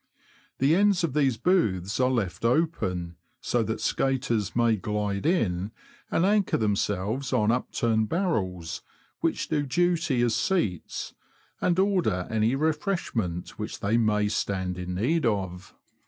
The 0.57 0.73
ends 0.75 1.03
of 1.03 1.13
these 1.13 1.37
booths 1.37 1.99
are 1.99 2.09
left 2.09 2.43
open, 2.43 3.17
so 3.39 3.61
that 3.61 3.79
skaters 3.79 4.55
may 4.55 4.75
glide 4.75 5.27
in, 5.27 5.69
and 6.09 6.25
anchor 6.25 6.57
themselves 6.57 7.31
on 7.31 7.51
upturned 7.51 8.09
barrels, 8.09 8.81
which 9.19 9.47
do 9.47 9.61
duty 9.61 10.23
as 10.23 10.33
seats, 10.33 11.13
and 11.61 11.77
order 11.77 12.25
any 12.31 12.55
refreshment 12.55 13.59
which 13.59 13.79
they 13.81 13.95
may 13.95 14.27
stand 14.27 14.79
in 14.79 14.95
need 14.95 15.23
of. 15.23 15.75